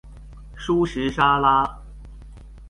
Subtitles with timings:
[0.57, 1.63] 蔬食沙拉